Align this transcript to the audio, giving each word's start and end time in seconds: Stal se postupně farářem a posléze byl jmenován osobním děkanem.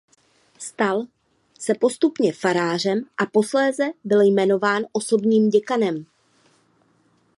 Stal 0.57 1.03
se 1.59 1.73
postupně 1.75 2.33
farářem 2.33 3.01
a 3.17 3.25
posléze 3.25 3.83
byl 4.03 4.21
jmenován 4.21 4.85
osobním 4.93 5.49
děkanem. 5.49 6.05